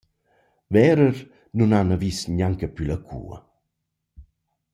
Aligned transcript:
Verer 0.73 1.13
nun 1.55 1.71
hana 1.77 1.95
vis 2.01 2.19
gnanca 2.33 2.67
plü 2.75 2.83
la 2.89 2.97
cua. 3.07 3.37